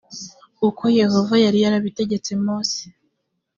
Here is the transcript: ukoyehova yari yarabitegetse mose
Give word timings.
ukoyehova 0.67 1.35
yari 1.43 1.59
yarabitegetse 1.65 2.31
mose 2.45 2.81